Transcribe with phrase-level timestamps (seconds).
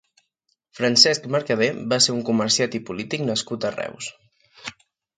[0.79, 4.13] Francesc Mercader va ser un comerciant i polític nascut a Reus.